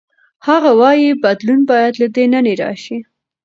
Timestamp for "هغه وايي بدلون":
0.47-1.61